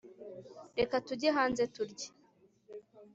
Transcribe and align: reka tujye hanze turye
reka 0.79 0.95
tujye 1.07 1.29
hanze 1.37 1.63
turye 1.73 2.07